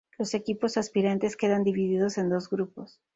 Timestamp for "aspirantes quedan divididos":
0.77-2.17